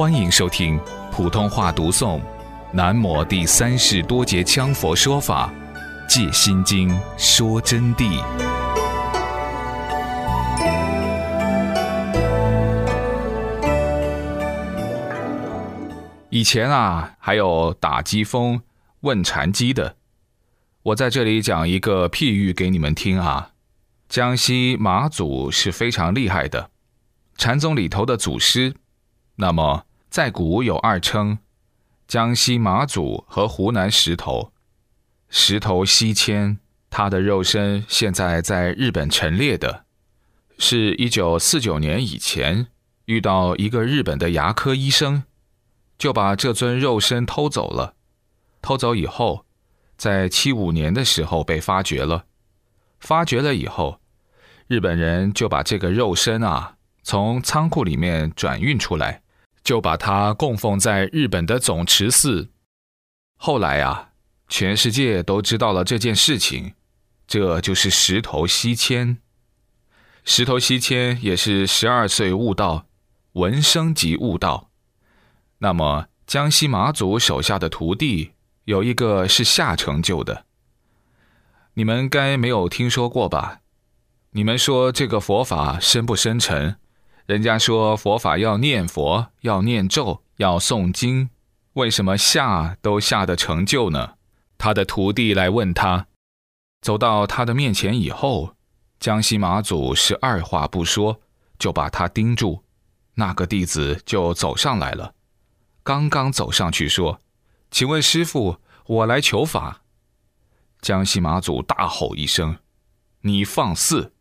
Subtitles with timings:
[0.00, 0.80] 欢迎收听
[1.12, 2.18] 普通话读诵
[2.72, 5.52] 《南摩第三世多杰羌佛说法·
[6.08, 6.88] 借心经
[7.18, 8.18] 说真谛》。
[16.30, 18.62] 以前啊，还有打机风、
[19.00, 19.96] 问禅机的。
[20.82, 23.50] 我在这里讲一个譬喻给你们听啊。
[24.08, 26.70] 江西马祖是非常厉害的
[27.36, 28.76] 禅宗里头的祖师。
[29.36, 31.38] 那么，在古有二称：
[32.08, 34.52] 江西马祖和湖南石头。
[35.28, 36.58] 石头西迁，
[36.90, 39.84] 他的肉身现在在日本陈列的，
[40.58, 42.66] 是一九四九年以前
[43.04, 45.22] 遇到一个日本的牙科医生，
[45.96, 47.94] 就把这尊肉身偷走了。
[48.60, 49.46] 偷走以后，
[49.96, 52.24] 在七五年的时候被发掘了。
[52.98, 54.00] 发掘了以后，
[54.66, 59.22] 日本人就把这个肉身啊从仓库里面转运出来。
[59.70, 62.50] 就把它供奉在日本的总持寺。
[63.36, 64.10] 后来啊，
[64.48, 66.72] 全世界都知道了这件事情，
[67.28, 69.18] 这就是石头西迁。
[70.24, 72.86] 石头西迁也是十二岁悟道，
[73.34, 74.72] 闻声即悟道。
[75.58, 78.32] 那么江西马祖手下的徒弟
[78.64, 80.46] 有一个是下成就的，
[81.74, 83.60] 你们该没有听说过吧？
[84.32, 86.79] 你们说这个佛法深不深沉？
[87.30, 91.30] 人家说佛法要念佛，要念咒，要诵经，
[91.74, 94.14] 为什么下都下的成就呢？
[94.58, 96.08] 他的徒弟来问他，
[96.82, 98.56] 走到他的面前以后，
[98.98, 101.20] 江西马祖是二话不说
[101.56, 102.64] 就把他盯住，
[103.14, 105.14] 那个弟子就走上来了，
[105.84, 107.20] 刚刚走上去说
[107.70, 108.56] ：“请问师傅，
[108.86, 109.82] 我来求法。”
[110.82, 112.58] 江西马祖大吼一声
[113.22, 114.14] ：“你放肆！”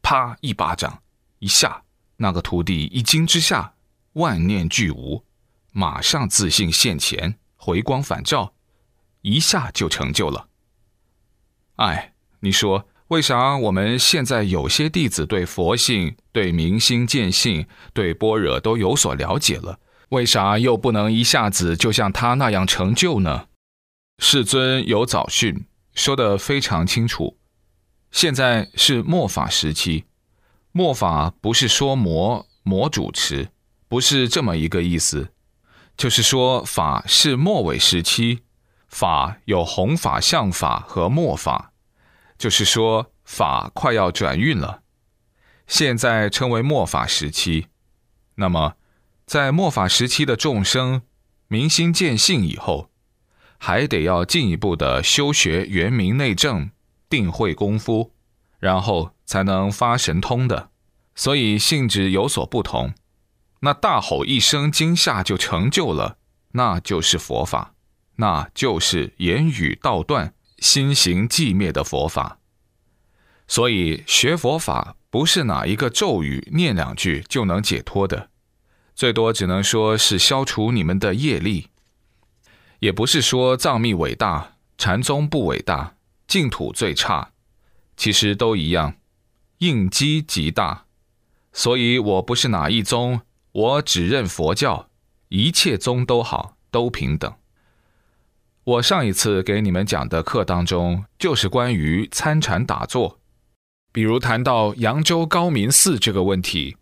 [0.00, 1.02] 啪一巴掌，
[1.40, 1.82] 一下。
[2.16, 3.74] 那个徒弟一惊之下，
[4.14, 5.24] 万念俱无，
[5.72, 8.54] 马上自信现前，回光返照，
[9.22, 10.48] 一下就成就了。
[11.76, 19.78] 哎，你说为啥我们现在有些弟子对佛性、对明心见性、对般若都有所了解了，
[20.08, 23.48] 为啥又不能一下子就像他那样成就呢？
[24.18, 27.36] 世尊有早训，说得非常清楚。
[28.10, 30.06] 现在是末法时期。
[30.76, 33.48] 末法不是说魔魔主持，
[33.88, 35.32] 不是这么一个意思，
[35.96, 38.40] 就是说法是末尾时期，
[38.86, 41.72] 法有弘法、相法和末法，
[42.36, 44.82] 就是说法快要转运了，
[45.66, 47.68] 现在称为末法时期。
[48.34, 48.74] 那么，
[49.24, 51.00] 在末法时期的众生
[51.48, 52.90] 明心见性以后，
[53.56, 56.70] 还得要进一步的修学圆明内证、
[57.08, 58.12] 定慧功夫。
[58.58, 60.70] 然后才能发神通的，
[61.14, 62.94] 所以性质有所不同。
[63.60, 66.16] 那大吼一声惊吓就成就了，
[66.52, 67.74] 那就是佛法，
[68.16, 72.38] 那就是言语道断、心行寂灭的佛法。
[73.48, 78.30] 所以学佛法不是哪一个咒语念两句就能解脱的，
[78.94, 81.68] 最多只能说是消除你们的业力。
[82.80, 85.94] 也不是说藏密伟大，禅宗不伟大，
[86.28, 87.30] 净土最差。
[87.96, 88.96] 其实都一样，
[89.58, 90.84] 应激极大，
[91.52, 93.20] 所以我不是哪一宗，
[93.52, 94.88] 我只认佛教，
[95.28, 97.32] 一切宗都好，都平等。
[98.64, 103.20] 我上一次给你们讲的课当中，就是关于参禅打坐，
[103.92, 106.76] 比如谈到扬州高明寺这个问题，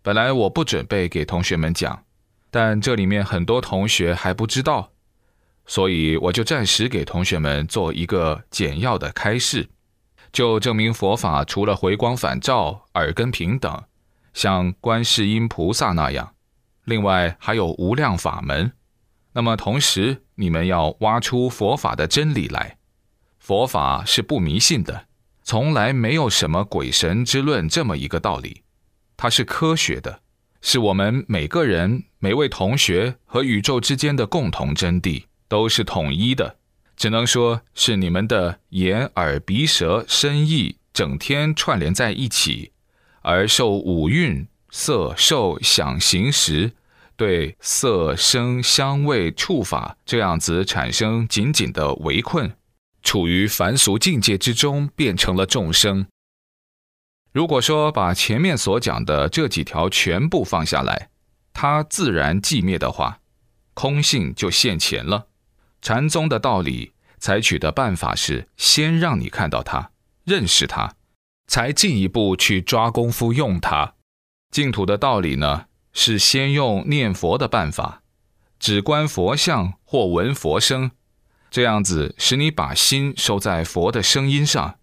[0.00, 2.04] 本来我不准备给同学们讲，
[2.50, 4.92] 但这里面很多同学还不知道，
[5.66, 9.68] 所以我就暂时给同学们做一个简要的开示。
[10.34, 13.84] 就证明佛法除了回光返照、耳根平等，
[14.32, 16.34] 像观世音菩萨那样，
[16.86, 18.72] 另外还有无量法门。
[19.32, 22.78] 那么同时，你们要挖出佛法的真理来。
[23.38, 25.06] 佛法是不迷信的，
[25.44, 28.64] 从来没有什么鬼神之论这么一个道理。
[29.16, 30.20] 它是科学的，
[30.60, 36.56] 是我们每个人、每位同学和宇宙之间的共同真谛，都是统一的。
[36.96, 42.72] 只能说是你们的眼、耳、鼻、舌、身、意整天串联在一起，
[43.22, 46.72] 而受五蕴色、受、想、行、识
[47.16, 52.56] 对色、声、香味、触法这样子产生紧紧的围困，
[53.02, 56.06] 处于凡俗境界之中，变成了众生。
[57.32, 61.10] 如果说把前面所讲的这几条全部放下来，
[61.52, 63.20] 它自然寂灭的话，
[63.74, 65.26] 空性就现前了。
[65.84, 69.90] 禅宗的道理，采取的办法是先让你看到它，
[70.24, 70.94] 认识它，
[71.46, 73.92] 才进一步去抓功夫用它。
[74.50, 78.00] 净土的道理呢，是先用念佛的办法，
[78.58, 80.90] 只观佛像或闻佛声，
[81.50, 84.78] 这样子使你把心收在佛的声音上，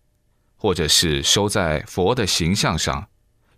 [0.55, 3.07] 或者是收在佛的形象上，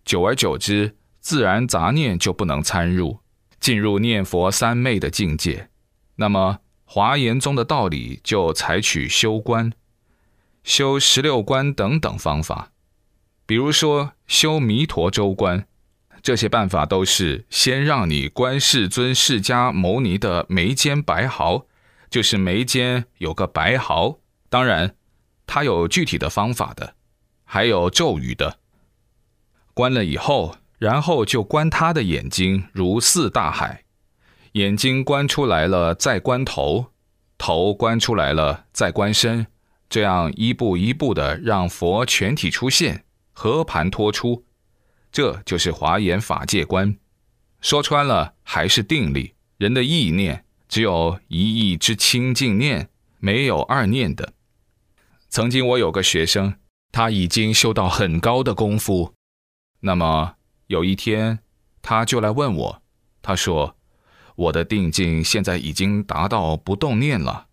[0.05, 3.19] 久而久之，自然杂念就不能参入，
[3.59, 5.67] 进入念佛三昧的境界。
[6.15, 9.71] 那么华严宗的道理就采取修观、
[10.63, 12.71] 修十六观等等方法。
[13.45, 15.67] 比如说修弥陀周观，
[16.21, 21.65] 这些办法都是先让你观世尊释迦牟尼的眉间白毫，
[22.09, 24.19] 就是眉间有个白毫。
[24.49, 24.95] 当然，
[25.45, 26.95] 它有具体的方法的，
[27.43, 28.59] 还有咒语的。
[29.73, 33.82] 关了以后，然后就观他的眼睛如四大海，
[34.53, 36.87] 眼睛观出来了，再观头，
[37.37, 39.47] 头观出来了，再观身，
[39.89, 43.05] 这样一步一步的让佛全体出现。
[43.35, 44.45] 和盘托出，
[45.11, 46.95] 这就是华严法界观。
[47.61, 49.33] 说穿了，还是定力。
[49.57, 54.33] 人的意念只有一意之清净念，没有二念的。
[55.29, 56.53] 曾经我有个学生，
[56.91, 59.15] 他已经修到很高的功夫。
[59.79, 60.35] 那么
[60.67, 61.39] 有一天，
[61.81, 62.81] 他就来问我，
[63.23, 63.75] 他说
[64.35, 67.47] ：“我的定境现在已经达到不动念了。”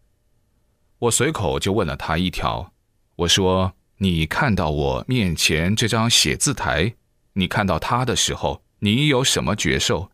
[1.00, 2.72] 我随口就问了他一条，
[3.16, 3.74] 我说。
[4.02, 6.94] 你看到我面前这张写字台，
[7.34, 10.10] 你看到它的时候，你有什么觉受？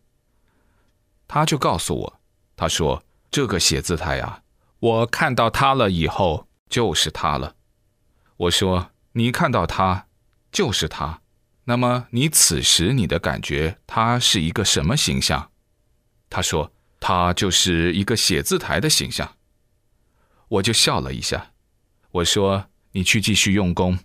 [1.25, 2.19] 他就告诉我，
[2.57, 4.41] 他说：“这个写字台啊，
[4.79, 7.55] 我看到它了以后就是它了。”
[8.35, 10.07] 我说：“你看到它
[10.51, 11.21] 就是它，
[11.63, 15.51] 那么你此时你的感觉，它是一个什么形象？”
[16.29, 19.35] 他说：“他就是一个写字台的形象。”
[20.49, 21.51] 我就笑了一下，
[22.11, 22.67] 我说。
[22.93, 23.99] 你去继续用功。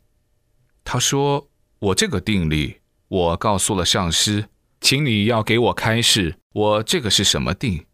[0.85, 1.49] 他说
[1.79, 4.51] ：“我这个定力，我告诉了上师，
[4.83, 7.87] 请你要给我开示，我这个是什么定？”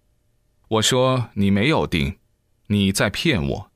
[0.66, 2.18] 我说：“你没有定，
[2.66, 3.70] 你在骗我。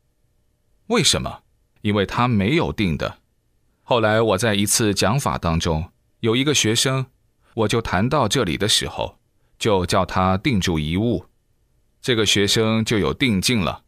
[0.88, 1.44] 为什么？
[1.82, 3.18] 因为他没有定的。
[3.82, 7.06] 后来我在一次讲法当中，有一个学生，
[7.54, 9.20] 我就谈到这里的时候，
[9.62, 11.24] 就叫他定住一物，
[12.00, 13.84] 这个学生就有定境了。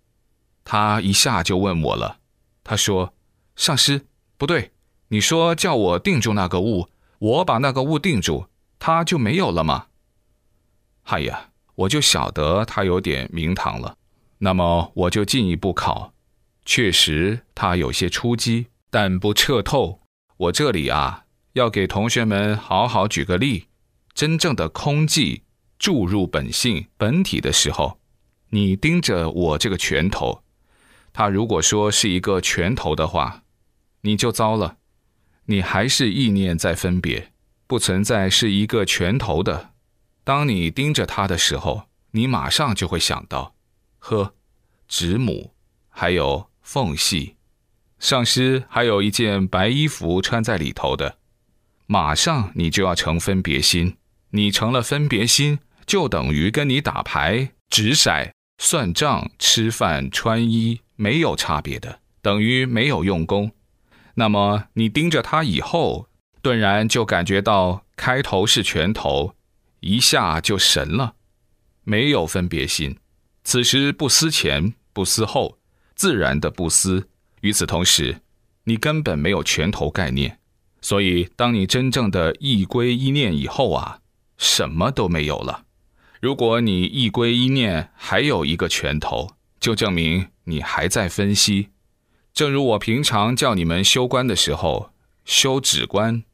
[0.63, 2.19] 他一下就问我了，
[2.63, 3.13] 他说。”
[3.57, 4.07] 上师，
[4.37, 4.71] 不对，
[5.09, 6.89] 你说叫我定住那个物，
[7.19, 8.47] 我把那个物定住，
[8.79, 9.87] 它就没有了吗？
[11.05, 13.97] 哎呀，我就晓得他有点名堂了。
[14.39, 16.13] 那么我就进一步考，
[16.65, 20.01] 确实他有些出击，但不彻透。
[20.37, 23.69] 我这里啊，要给同学们好好举个例：
[24.15, 25.43] 真正的空寂
[25.79, 27.99] 注入本性本体的时候，
[28.51, 30.43] 你盯着我这个拳头，
[31.13, 33.43] 他如果说是一个拳头的话。
[34.07, 34.77] 你就糟了，
[35.47, 37.33] 你还是意念在分别，
[37.67, 39.71] 不存在是一个拳头的。
[40.25, 43.55] 当你盯着它的时候，你马上就会想到，
[43.99, 44.35] 呵，
[44.87, 45.55] 指母，
[45.89, 47.37] 还有缝隙，
[47.99, 51.17] 上师还有一件白衣服穿在里头的，
[51.87, 53.97] 马上你就要成分别心。
[54.37, 63.53] 你成了分别心，就等于跟你打牌、掷骰、算账、吃饭、穿衣没有差别的，等于没有用功。
[64.17, 66.09] 那么你盯着它以后，
[66.43, 69.37] 顿然就感觉到开头是拳头，
[69.79, 71.15] 一下就神了，
[71.85, 72.99] 没有分别心。
[73.45, 75.59] 此时不思前，不思后，
[75.95, 77.09] 自然的不思。
[77.43, 78.21] 与此同时，
[78.65, 80.41] 你根本没有拳头概念。
[80.81, 84.01] 所以，当你真正的一归一念以后啊，
[84.37, 85.65] 什么都没有了。
[86.21, 91.69] 如果你一归一念还有一个拳头，就证明你还在分析。
[92.33, 94.91] 正如我平常叫你们修观的时候，
[95.25, 96.25] 修止观，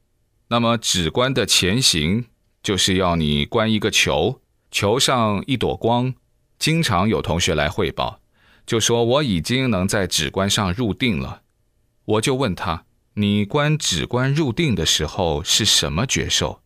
[0.48, 2.26] 那么止观的前行
[2.62, 4.40] 就是要你观一个球，
[4.70, 6.14] 球上一朵光。
[6.58, 8.20] 经常有同学来汇报，
[8.66, 11.42] 就说我已经能在止观上入定了。
[12.04, 16.60] 我就问他，你观止观入定的时候是什么觉受？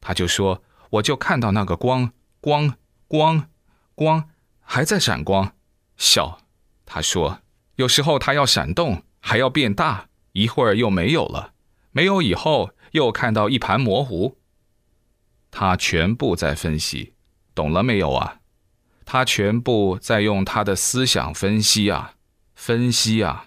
[0.00, 2.74] 他就说，我就看到那个光，光，
[3.06, 3.48] 光，
[3.94, 4.28] 光
[4.60, 5.54] 还在闪光。
[5.96, 6.38] 笑，
[6.86, 7.40] 他说。
[7.76, 11.52] 有时候它要闪动，还要变大，一会儿又没有了，
[11.92, 14.36] 没有以后又看到一盘模糊。
[15.52, 17.14] 他全部在分析，
[17.54, 18.40] 懂了没有啊？
[19.04, 22.14] 他全部在用他的思想分析啊，
[22.56, 23.46] 分析啊。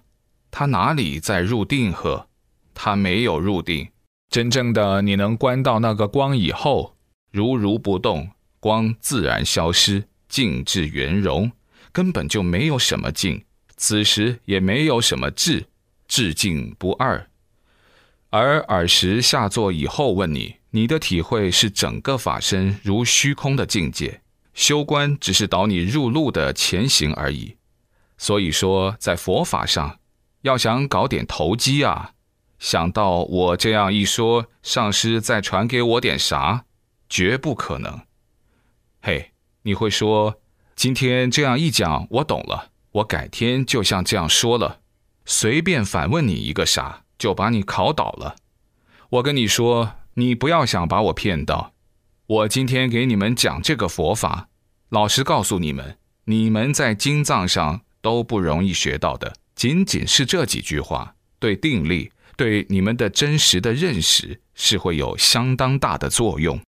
[0.50, 2.30] 他哪里在入定呵？
[2.74, 3.92] 他没有入定。
[4.32, 6.96] 真正的你能观到那个光以后，
[7.34, 8.30] 如如不动，
[8.62, 11.52] 光自然消失，静至圆融，
[11.92, 13.44] 根本就没有什么静。
[13.76, 15.66] 此时也没有什么智，
[16.08, 17.28] 智静不二。
[18.30, 24.22] 而尔时下座以后问你，你的体会是整个法身如虚空的境界，
[24.54, 27.58] 修观只是导你入路的前行而已。
[28.18, 30.00] 所以说，在佛法上，
[30.44, 32.14] 要想搞点投机啊，
[32.62, 36.66] 想到我这样一说，上师再传给我点啥，
[37.10, 38.02] 绝不可能。
[39.02, 39.32] 嘿，
[39.64, 40.40] 你会说，
[40.76, 44.82] 今天这样一讲，我懂了，我改天就像这样说了，
[45.26, 48.36] 随便反问你一个啥，就把你考倒了。
[49.10, 49.94] 我跟你说。
[50.16, 51.72] 你不要想把我骗到，
[52.28, 54.50] 我今天给你们讲这个佛法，
[54.90, 66.62] 老实告诉你们，你们在经藏上都不容易学到的，仅仅是这几句话，对定力，对你们的真实的认识是会有相当大的作用。